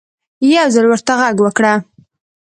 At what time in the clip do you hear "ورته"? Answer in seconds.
0.87-1.13